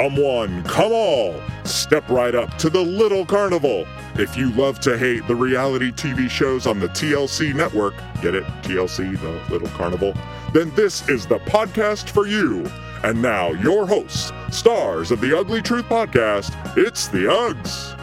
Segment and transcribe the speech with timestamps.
[0.00, 3.86] Come one, come all, step right up to the little carnival.
[4.14, 8.44] If you love to hate the reality TV shows on the TLC network, get it?
[8.62, 10.14] TLC, the little carnival?
[10.54, 12.64] Then this is the podcast for you.
[13.04, 17.94] And now, your hosts, stars of the Ugly Truth podcast, it's the Uggs.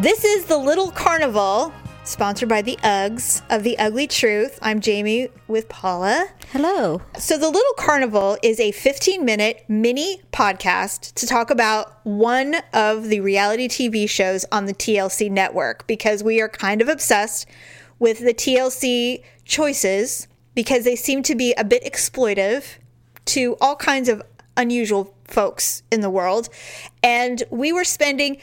[0.00, 1.74] This is the Little Carnival,
[2.04, 4.58] sponsored by the Uggs of the Ugly Truth.
[4.62, 6.28] I'm Jamie with Paula.
[6.52, 7.02] Hello.
[7.18, 13.08] So, the Little Carnival is a 15 minute mini podcast to talk about one of
[13.08, 17.46] the reality TV shows on the TLC network because we are kind of obsessed
[17.98, 22.78] with the TLC choices because they seem to be a bit exploitive
[23.26, 24.22] to all kinds of
[24.56, 26.48] unusual folks in the world.
[27.02, 28.38] And we were spending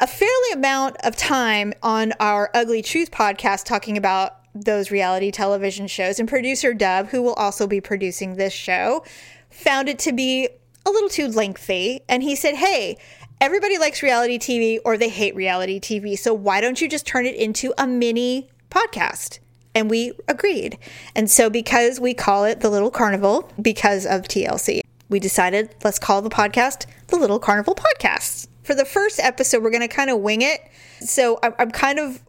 [0.00, 5.86] a fairly amount of time on our Ugly Truth podcast talking about those reality television
[5.86, 6.18] shows.
[6.18, 9.04] And producer Dub, who will also be producing this show,
[9.50, 10.48] found it to be
[10.86, 12.00] a little too lengthy.
[12.08, 12.96] And he said, Hey,
[13.42, 16.18] everybody likes reality TV or they hate reality TV.
[16.18, 19.38] So why don't you just turn it into a mini podcast?
[19.74, 20.78] And we agreed.
[21.14, 25.98] And so, because we call it the Little Carnival because of TLC, we decided let's
[25.98, 28.48] call the podcast the Little Carnival Podcast.
[28.70, 30.60] For the first episode, we're going to kind of wing it.
[31.00, 32.22] So, I'm, I'm kind of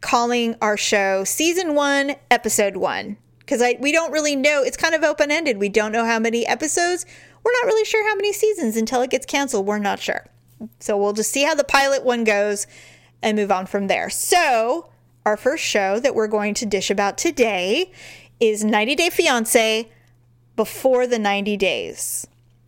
[0.00, 4.62] calling our show season one, episode one, because we don't really know.
[4.62, 5.58] It's kind of open ended.
[5.58, 7.04] We don't know how many episodes.
[7.42, 9.66] We're not really sure how many seasons until it gets canceled.
[9.66, 10.24] We're not sure.
[10.78, 12.68] So we'll just see how the pilot one goes
[13.20, 14.08] and move on from there.
[14.08, 14.90] So
[15.26, 17.90] our first show that we're going to dish about today
[18.38, 19.90] is 90 Day Fiance
[20.54, 22.24] before the 90 days.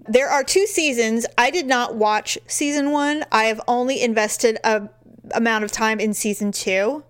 [0.08, 1.26] There are two seasons.
[1.36, 3.24] I did not watch season one.
[3.30, 4.88] I have only invested a
[5.32, 7.04] amount of time in season two.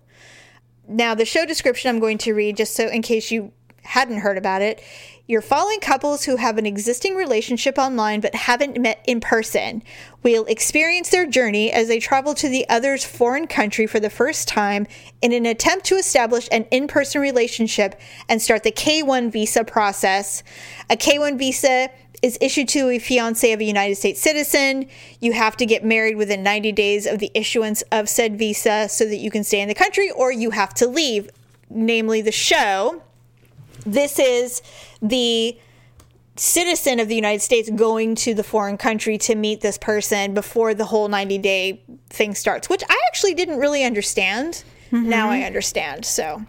[0.87, 3.51] Now, the show description I'm going to read, just so in case you
[3.83, 4.83] hadn't heard about it,
[5.27, 9.81] you're following couples who have an existing relationship online but haven't met in person.
[10.23, 14.47] We'll experience their journey as they travel to the other's foreign country for the first
[14.47, 14.87] time
[15.21, 19.63] in an attempt to establish an in person relationship and start the K 1 visa
[19.63, 20.43] process.
[20.89, 21.89] A K 1 visa
[22.21, 24.87] is issued to a fiance of a United States citizen.
[25.19, 29.05] You have to get married within 90 days of the issuance of said visa so
[29.05, 31.29] that you can stay in the country, or you have to leave,
[31.69, 33.01] namely the show.
[33.85, 34.61] This is
[35.01, 35.57] the
[36.35, 40.73] citizen of the United States going to the foreign country to meet this person before
[40.73, 44.63] the whole 90 day thing starts, which I actually didn't really understand.
[44.91, 45.09] Mm-hmm.
[45.09, 46.05] Now I understand.
[46.05, 46.43] So,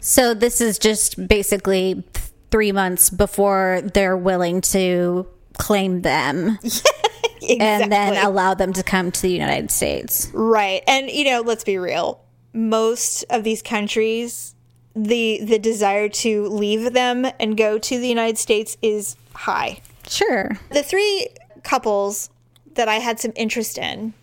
[0.00, 2.04] so this is just basically
[2.50, 6.58] three months before they're willing to claim them.
[6.62, 7.60] exactly.
[7.60, 10.30] And then allow them to come to the United States.
[10.32, 10.82] Right.
[10.86, 12.24] And, you know, let's be real.
[12.52, 14.54] Most of these countries
[14.94, 19.80] the the desire to leave them and go to the United States is high.
[20.08, 20.58] Sure.
[20.70, 21.28] The three
[21.62, 22.30] couples
[22.74, 24.14] that I had some interest in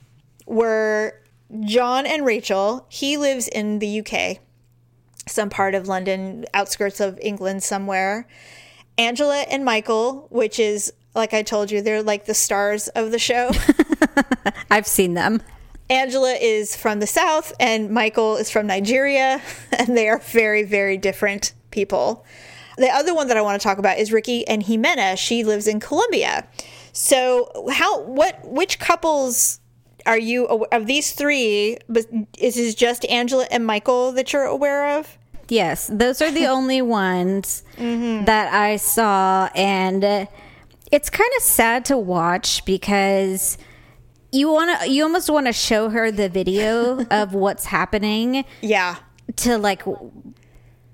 [0.45, 1.13] were
[1.61, 2.85] John and Rachel.
[2.89, 4.39] He lives in the UK,
[5.27, 8.27] some part of London, outskirts of England somewhere.
[8.97, 13.19] Angela and Michael, which is like I told you, they're like the stars of the
[13.19, 13.51] show.
[14.71, 15.41] I've seen them.
[15.89, 19.41] Angela is from the South and Michael is from Nigeria,
[19.77, 22.25] and they are very, very different people.
[22.77, 25.17] The other one that I want to talk about is Ricky and Jimena.
[25.17, 26.47] She lives in Colombia.
[26.93, 29.59] So, how, what, which couples
[30.07, 32.05] are you, of these three, but
[32.37, 35.17] is this just Angela and Michael that you're aware of?
[35.49, 38.25] Yes, those are the only ones mm-hmm.
[38.25, 39.49] that I saw.
[39.55, 40.27] And
[40.91, 43.57] it's kind of sad to watch because
[44.31, 48.97] you want to you almost want to show her the video of what's happening yeah
[49.35, 49.83] to like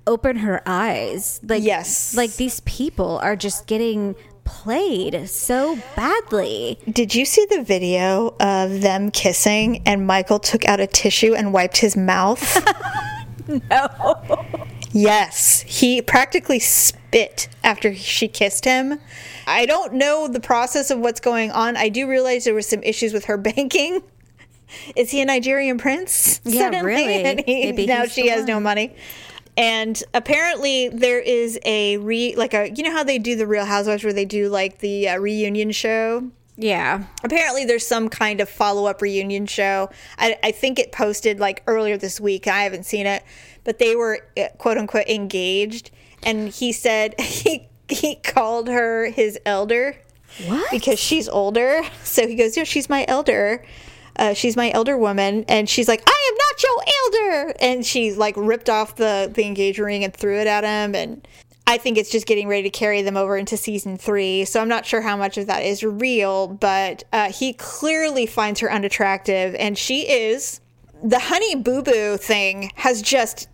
[0.05, 7.15] open her eyes like yes like these people are just getting played so badly did
[7.15, 11.77] you see the video of them kissing and michael took out a tissue and wiped
[11.77, 12.65] his mouth
[13.69, 14.45] no
[14.91, 18.99] yes he practically spit after she kissed him
[19.47, 21.75] I don't know the process of what's going on.
[21.77, 24.01] I do realize there were some issues with her banking.
[24.95, 26.41] Is he a Nigerian prince?
[26.43, 26.85] Yeah, suddenly?
[26.85, 27.43] really.
[27.45, 28.47] He, now she has one.
[28.47, 28.95] no money.
[29.55, 33.65] And apparently there is a re like a you know how they do the Real
[33.65, 36.29] Housewives where they do like the uh, reunion show.
[36.55, 37.05] Yeah.
[37.23, 39.89] Apparently, there's some kind of follow up reunion show.
[40.19, 42.47] I, I, think it posted like earlier this week.
[42.47, 43.23] I haven't seen it,
[43.63, 45.89] but they were uh, quote unquote engaged.
[46.21, 49.97] And he said he he called her his elder.
[50.47, 50.71] What?
[50.71, 51.81] Because she's older.
[52.03, 53.63] So he goes, Yeah, she's my elder.
[54.15, 55.45] Uh, she's my elder woman.
[55.47, 57.55] And she's like, I am not your elder.
[57.59, 60.95] And she like ripped off the, the engagement ring and threw it at him.
[60.95, 61.27] And
[61.65, 64.45] I think it's just getting ready to carry them over into season three.
[64.45, 68.59] So I'm not sure how much of that is real, but uh, he clearly finds
[68.59, 70.59] her unattractive, and she is.
[71.03, 73.49] The Honey Boo Boo thing has just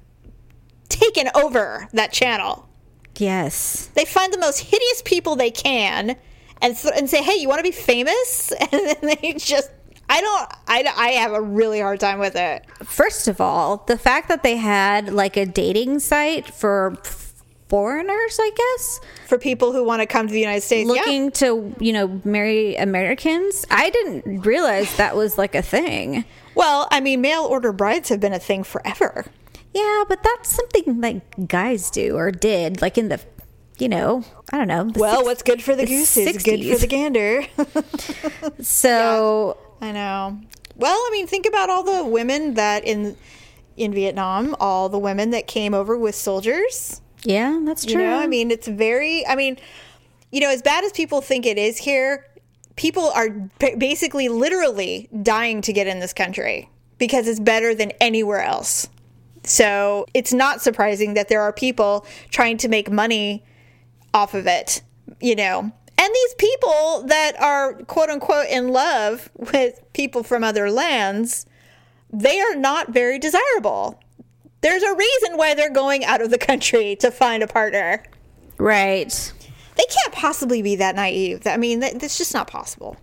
[0.88, 2.67] taken over that channel.
[3.17, 3.88] Yes.
[3.95, 6.15] They find the most hideous people they can
[6.61, 8.51] and, th- and say, hey, you want to be famous?
[8.71, 9.71] And then they just.
[10.09, 10.51] I don't.
[10.67, 12.65] I, I have a really hard time with it.
[12.83, 16.97] First of all, the fact that they had like a dating site for
[17.69, 20.94] foreigners, I guess, For people who want to come to the United States, yeah.
[20.94, 26.25] looking to, you know, marry Americans, I didn't realize that was like a thing.
[26.56, 29.25] Well, I mean, mail order brides have been a thing forever.
[29.73, 33.21] Yeah, but that's something like guys do or did, like in the,
[33.77, 34.91] you know, I don't know.
[34.95, 37.44] Well, six- what's good for the, the goose is good for the gander.
[38.61, 40.40] So I know.
[40.76, 43.16] Well, I mean, think about all the women that in
[43.78, 47.02] in Vietnam, all the women that came over with soldiers.
[47.24, 48.02] yeah, that's true.
[48.02, 49.26] You know, I mean, it's very.
[49.26, 49.58] I mean,
[50.31, 52.26] you know, as bad as people think it is here,
[52.76, 53.30] people are
[53.60, 58.88] ba- basically, literally dying to get in this country because it's better than anywhere else.
[59.44, 63.44] So it's not surprising that there are people trying to make money
[64.14, 64.81] off of it,
[65.22, 65.72] you know.
[66.00, 71.46] And these people that are quote unquote in love with people from other lands,
[72.12, 74.01] they are not very desirable.
[74.62, 78.04] There's a reason why they're going out of the country to find a partner.
[78.57, 79.34] right.
[79.75, 81.48] They can't possibly be that naive.
[81.48, 82.98] I mean, that, that's just not possible.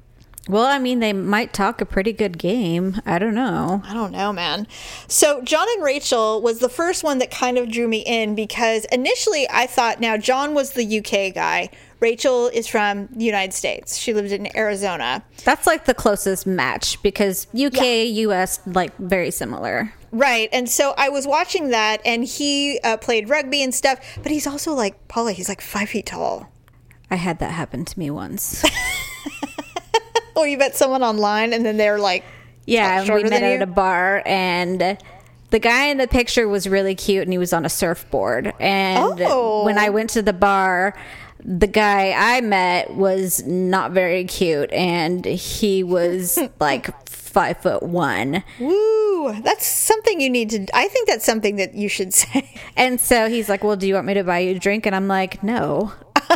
[0.49, 3.01] Well, I mean, they might talk a pretty good game.
[3.07, 3.83] I don't know.
[3.85, 4.69] I don't know, man.
[5.09, 8.85] So, John and Rachel was the first one that kind of drew me in because
[8.93, 11.71] initially I thought, now, John was the UK guy.
[12.01, 13.97] Rachel is from the United States.
[13.97, 15.25] She lived in Arizona.
[15.45, 19.93] That's like the closest match because UK, US, like very similar.
[20.13, 20.49] Right.
[20.53, 24.47] And so I was watching that, and he uh, played rugby and stuff, but he's
[24.47, 26.51] also like, Paula, he's like five feet tall.
[27.11, 28.65] I had that happen to me once.
[30.37, 32.23] Or you met someone online, and then they're like,
[32.67, 33.63] Yeah, and we met at you?
[33.63, 34.99] a bar, and
[35.51, 38.53] the guy in the picture was really cute, and he was on a surfboard.
[38.61, 39.65] And Oh.
[39.65, 40.95] when I went to the bar,
[41.49, 48.43] the guy I met was not very cute, and he was like five foot one.
[48.59, 50.67] Woo, that's something you need to.
[50.75, 52.53] I think that's something that you should say.
[52.77, 54.87] And so he's like, Well, do you want me to buy you a drink?
[54.87, 55.93] And I'm like, No.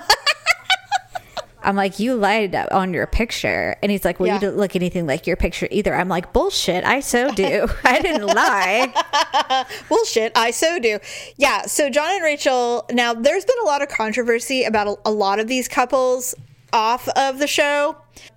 [1.62, 3.76] I'm like, You lied on your picture.
[3.82, 4.34] And he's like, Well, Yeah.
[4.34, 5.94] you don't look anything like your picture either.
[5.94, 6.84] I'm like, Bullshit.
[6.84, 7.66] I so do.
[7.84, 9.66] I didn't lie.
[9.88, 10.98] Bullshit, I so do.
[11.36, 15.10] Yeah, so John and Rachel, now there's been a lot of controversy about a, a
[15.10, 16.34] lot of these couples
[16.72, 17.96] off of the show.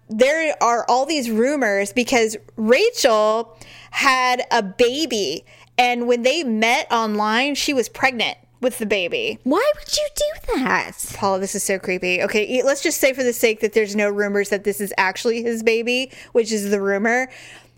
[0.10, 3.58] There are all these rumors because Rachel
[3.92, 5.46] had a baby,
[5.78, 9.38] and when they met online, she was pregnant with the baby.
[9.44, 10.94] Why would you do that?
[11.13, 12.21] Paula, this is so creepy.
[12.24, 15.44] Okay, let's just say for the sake that there's no rumors that this is actually
[15.44, 17.30] his baby, which is the rumor.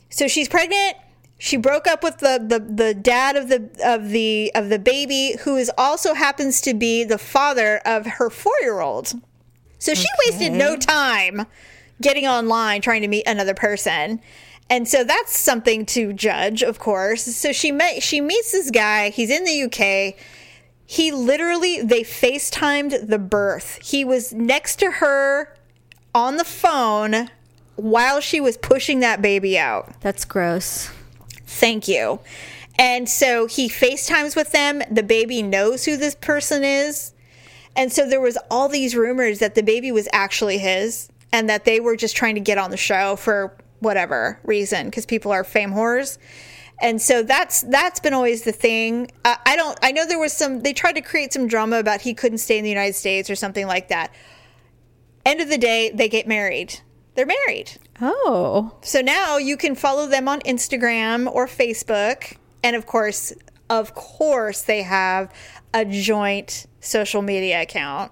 [0.09, 0.95] So she's pregnant.
[1.37, 5.35] She broke up with the, the, the dad of the of the of the baby,
[5.41, 9.11] who is also happens to be the father of her four year old.
[9.77, 11.45] So she wasted no time
[12.01, 14.21] getting online trying to meet another person.
[14.69, 17.23] And so that's something to judge, of course.
[17.23, 20.15] So she met she meets this guy, he's in the UK.
[20.85, 23.79] He literally they FaceTimed the birth.
[23.83, 25.55] He was next to her
[26.13, 27.29] on the phone
[27.75, 30.00] while she was pushing that baby out.
[30.01, 30.91] That's gross.
[31.45, 32.19] Thank you.
[32.77, 34.81] And so he FaceTimes with them.
[34.91, 37.13] The baby knows who this person is.
[37.75, 41.65] And so there was all these rumors that the baby was actually his and that
[41.65, 45.43] they were just trying to get on the show for whatever reason because people are
[45.43, 46.17] fame whores.
[46.79, 49.12] And so that's that's been always the thing.
[49.24, 49.77] Uh, I don't.
[49.82, 50.62] I know there was some.
[50.62, 53.36] They tried to create some drama about he couldn't stay in the United States or
[53.36, 54.13] something like that.
[55.25, 56.79] End of the day, they get married.
[57.15, 57.72] They're married.
[58.01, 58.77] Oh.
[58.82, 62.36] So now you can follow them on Instagram or Facebook.
[62.62, 63.34] And of course,
[63.70, 65.34] of course, they have
[65.74, 68.12] a joint social media account.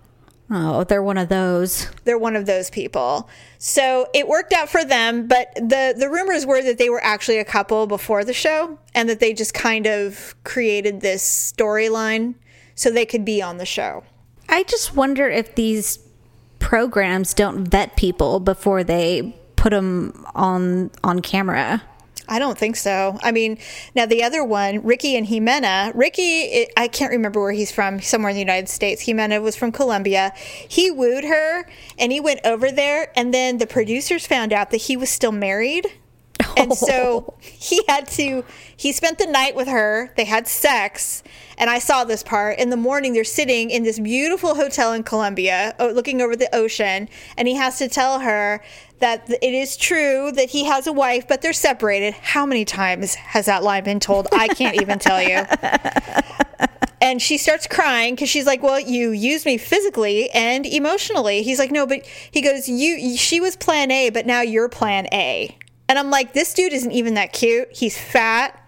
[0.55, 1.89] Oh, they're one of those.
[2.03, 3.27] They're one of those people.
[3.57, 7.39] So it worked out for them, but the the rumors were that they were actually
[7.39, 11.23] a couple before the show and that they just kind of created this
[11.57, 12.35] storyline
[12.75, 14.03] so they could be on the show.
[14.47, 15.97] I just wonder if these
[16.59, 21.81] programs don't vet people before they put them on on camera.
[22.33, 23.19] I don't think so.
[23.21, 23.59] I mean,
[23.93, 25.91] now the other one, Ricky and Jimena.
[25.93, 29.05] Ricky, I can't remember where he's from, somewhere in the United States.
[29.05, 30.33] Jimena was from Colombia.
[30.67, 34.77] He wooed her and he went over there, and then the producers found out that
[34.77, 35.85] he was still married.
[36.57, 38.43] And so he had to,
[38.75, 40.11] he spent the night with her.
[40.15, 41.23] They had sex.
[41.57, 42.59] And I saw this part.
[42.59, 47.09] In the morning, they're sitting in this beautiful hotel in Colombia, looking over the ocean.
[47.37, 48.63] And he has to tell her
[48.99, 52.13] that it is true that he has a wife, but they're separated.
[52.13, 54.27] How many times has that line been told?
[54.31, 55.45] I can't even tell you.
[57.03, 61.59] And she starts crying because she's like, "Well, you used me physically and emotionally." He's
[61.59, 63.17] like, "No, but he goes, you.
[63.17, 65.53] She was Plan A, but now you're Plan A."
[65.93, 67.67] And I'm like, "This dude isn't even that cute.
[67.71, 68.59] He's fat,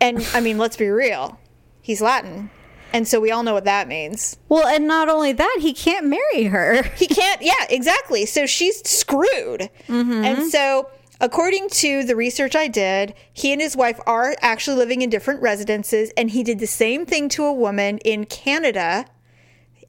[0.00, 1.38] and I mean, let's be real,
[1.82, 2.48] he's Latin,
[2.94, 4.38] and so we all know what that means.
[4.48, 6.82] Well, and not only that, he can't marry her.
[6.96, 7.42] He can't.
[7.42, 8.24] Yeah, exactly.
[8.24, 9.68] So she's screwed.
[9.86, 10.24] Mm-hmm.
[10.24, 10.88] And so."
[11.20, 15.42] According to the research I did, he and his wife are actually living in different
[15.42, 19.04] residences, and he did the same thing to a woman in Canada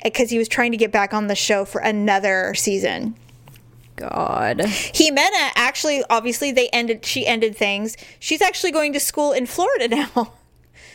[0.04, 3.16] because he was trying to get back on the show for another season.
[4.10, 4.60] God.
[4.60, 7.06] Jimena actually, obviously, they ended.
[7.06, 7.96] She ended things.
[8.20, 10.34] She's actually going to school in Florida now.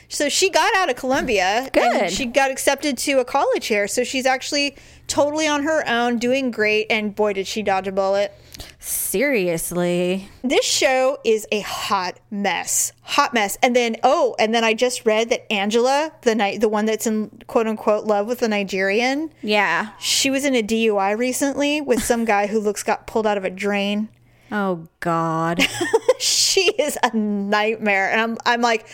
[0.08, 1.68] So she got out of Colombia.
[1.72, 1.82] Good.
[1.82, 3.86] And she got accepted to a college here.
[3.86, 6.86] So she's actually totally on her own, doing great.
[6.90, 8.32] And boy, did she dodge a bullet.
[8.78, 10.28] Seriously.
[10.42, 12.92] This show is a hot mess.
[13.02, 13.58] Hot mess.
[13.62, 17.06] And then oh, and then I just read that Angela, the night the one that's
[17.06, 19.90] in quote unquote love with the Nigerian, Yeah.
[20.00, 23.44] she was in a DUI recently with some guy who looks got pulled out of
[23.44, 24.08] a drain.
[24.50, 25.60] Oh, God.
[26.18, 28.10] she is a nightmare.
[28.10, 28.88] And I'm I'm like,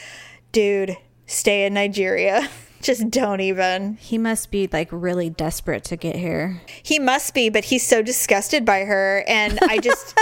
[0.52, 2.48] dude, stay in Nigeria.
[2.82, 3.94] Just don't even.
[3.96, 6.60] he must be like really desperate to get here.
[6.82, 10.14] He must be, but he's so disgusted by her, and I just,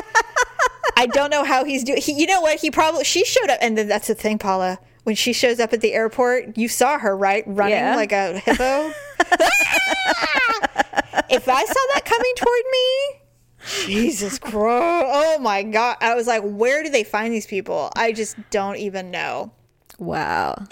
[0.96, 2.00] I don't know how he's doing.
[2.00, 2.60] He, you know what?
[2.60, 4.78] He probably she showed up, and then that's the thing, Paula.
[5.02, 7.96] When she shows up at the airport, you saw her right running Yeah.
[7.96, 8.92] like a hippo.
[11.28, 13.20] if I saw that coming toward me,
[13.86, 14.54] Jesus Christ!
[14.64, 15.96] Oh my God!
[16.00, 17.90] I was like, where do they find these people?
[17.96, 19.52] I just don't even know.
[19.98, 20.64] Wow.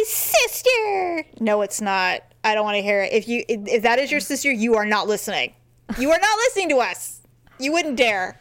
[0.00, 1.24] My sister.
[1.40, 2.22] No, it's not.
[2.42, 3.12] I don't want to hear it.
[3.12, 5.52] If you if if that is your sister, you are not listening.
[5.98, 7.20] You are not listening to us.
[7.58, 8.40] You wouldn't dare.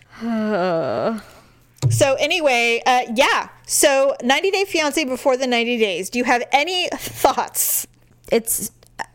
[1.89, 3.49] so anyway, uh, yeah.
[3.65, 6.09] So 90 Day Fiance before the 90 days.
[6.09, 7.87] Do you have any thoughts?
[8.31, 8.71] It's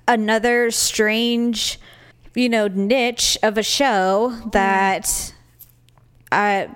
[0.06, 1.78] another strange,
[2.34, 5.32] you know, niche of a show that
[6.30, 6.68] I.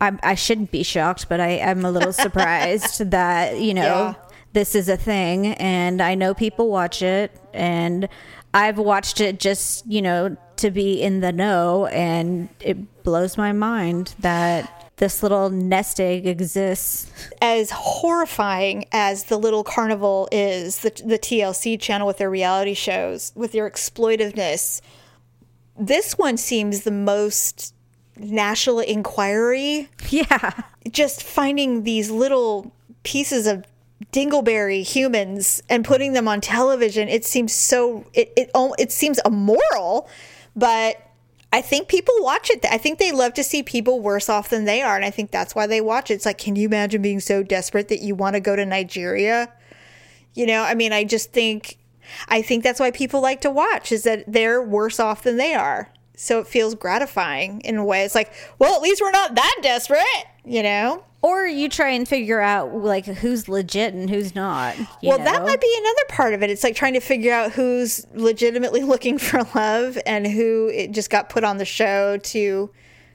[0.00, 4.14] I, I shouldn't be shocked, but I am a little surprised that, you know, Yeah.
[4.52, 8.08] This is a thing and I know people watch it and
[8.54, 13.52] I've watched it just, you know, to be in the know and it blows my
[13.52, 17.10] mind that this little nest egg exists.
[17.40, 23.32] As horrifying as the little carnival is, the the TLC channel with their reality shows,
[23.34, 24.80] with their exploitiveness,
[25.78, 27.74] this one seems the most
[28.16, 30.50] National Inquiry Yeah.
[30.90, 33.64] just finding these little pieces of
[34.10, 39.20] dingleberry humans and putting them on television it seems so it it, oh, it seems
[39.24, 40.08] immoral
[40.56, 41.10] but
[41.52, 42.64] i think people watch it.
[42.64, 45.30] I think they love to see people worse off than they are and i think
[45.30, 46.14] that's why they watch it.
[46.14, 49.52] It's like can you imagine being so desperate that you want to go to nigeria?
[50.34, 51.78] You know i mean i just think
[52.28, 55.54] i think that's why people like to watch is that they're worse off than they
[55.54, 55.92] are.
[56.16, 58.04] So it feels gratifying in a way.
[58.04, 62.06] It's like well at least we're not that desperate you know Or you try and
[62.06, 64.74] figure out like who's legit and who's not.
[65.02, 68.04] well that might be another part of it it's like trying to figure out who's
[68.14, 72.70] legitimately looking for love and who it just got put on the show to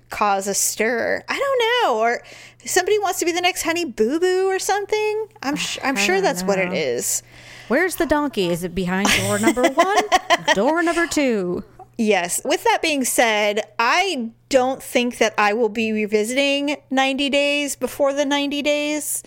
[0.10, 2.24] cause a stir i don't know or
[2.64, 6.22] somebody wants to be the next honey boo boo or something i'm sh- i'm sure
[6.22, 7.24] that's what it is
[7.68, 8.50] Where's the donkey?
[8.50, 9.98] Is it behind door number one?
[10.56, 11.66] door number two?
[11.98, 12.42] Yes.
[12.46, 18.14] With that being said, I don't think that I will be revisiting 90 Days before
[18.14, 19.24] the 90 days.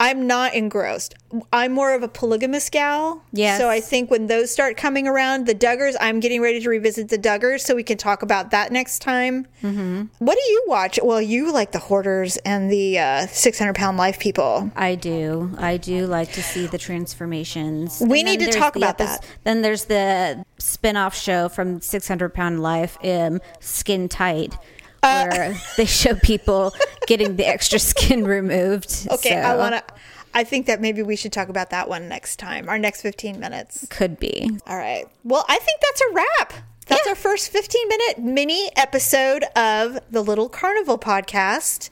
[0.00, 1.14] I'm not engrossed.
[1.52, 3.22] I'm more of a polygamous gal.
[3.32, 3.58] Yeah.
[3.58, 7.08] So I think when those start coming around, the Duggars, I'm getting ready to revisit
[7.08, 9.46] the Duggars so we can talk about that next time.
[9.62, 10.04] Mm-hmm.
[10.18, 10.98] What do you watch?
[11.02, 14.70] Well, you like the Hoarders and the uh, 600 pound life people.
[14.76, 15.52] I do.
[15.58, 18.00] I do like to see the transformations.
[18.00, 19.24] We need to talk about that.
[19.44, 24.56] Then there's the spin-off show from 600 Pound Life, um, Skin Tight,
[25.04, 26.74] Uh, where they show people
[27.06, 29.06] getting the extra skin removed.
[29.10, 29.94] Okay, I want to.
[30.36, 33.38] I think that maybe we should talk about that one next time, our next 15
[33.38, 33.86] minutes.
[33.88, 34.50] Could be.
[34.66, 35.06] All right.
[35.22, 36.52] Well, I think that's a wrap.
[36.86, 41.90] That's our first 15 minute mini episode of the Little Carnival podcast,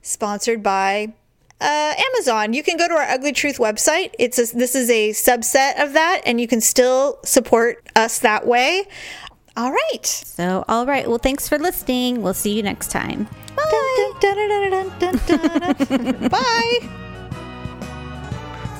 [0.00, 1.12] sponsored by
[1.60, 2.52] uh, Amazon.
[2.52, 4.12] You can go to our Ugly Truth website.
[4.18, 8.46] It's a, this is a subset of that, and you can still support us that
[8.46, 8.86] way.
[9.56, 10.06] All right.
[10.06, 11.06] So, all right.
[11.08, 12.22] Well, thanks for listening.
[12.22, 13.28] We'll see you next time.
[13.56, 14.12] Bye.
[16.30, 16.78] Bye.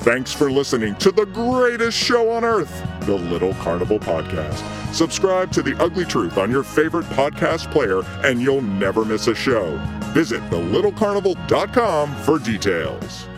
[0.02, 4.61] Thanks for listening to the greatest show on earth, the Little Carnival Podcast.
[4.93, 9.35] Subscribe to The Ugly Truth on your favorite podcast player, and you'll never miss a
[9.35, 9.76] show.
[10.12, 13.29] Visit thelittlecarnival.com for details.